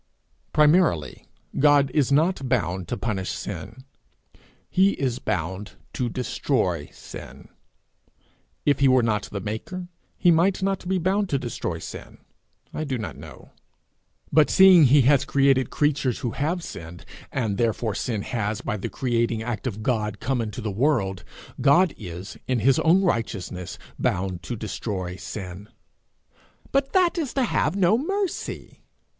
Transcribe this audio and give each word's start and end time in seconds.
Primarily, 0.51 1.27
God 1.59 1.91
is 1.93 2.11
not 2.11 2.49
bound 2.49 2.87
to 2.87 2.97
punish 2.97 3.29
sin; 3.29 3.83
he 4.67 4.93
is 4.93 5.19
bound 5.19 5.73
to 5.93 6.09
destroy 6.09 6.89
sin. 6.91 7.49
If 8.65 8.79
he 8.79 8.87
were 8.87 9.03
not 9.03 9.29
the 9.31 9.39
Maker, 9.39 9.89
he 10.17 10.31
might 10.31 10.63
not 10.63 10.87
be 10.87 10.97
bound 10.97 11.29
to 11.29 11.37
destroy 11.37 11.77
sin 11.77 12.17
I 12.73 12.83
do 12.83 12.97
not 12.97 13.15
know; 13.15 13.51
but 14.33 14.49
seeing 14.49 14.85
he 14.85 15.01
has 15.03 15.23
created 15.23 15.69
creatures 15.69 16.17
who 16.21 16.31
have 16.31 16.63
sinned, 16.63 17.05
and 17.31 17.59
therefore 17.59 17.93
sin 17.93 18.23
has, 18.23 18.61
by 18.61 18.77
the 18.77 18.89
creating 18.89 19.43
act 19.43 19.67
of 19.67 19.83
God, 19.83 20.19
come 20.19 20.41
into 20.41 20.61
the 20.61 20.71
world, 20.71 21.23
God 21.61 21.93
is, 21.95 22.39
in 22.47 22.57
his 22.61 22.79
own 22.79 23.03
righteousness, 23.03 23.77
bound 23.99 24.41
to 24.41 24.55
destroy 24.55 25.15
sin. 25.17 25.69
'But 26.71 26.93
that 26.93 27.19
is 27.19 27.35
to 27.35 27.43
have 27.43 27.75
no 27.75 27.99
mercy.' 27.99 28.81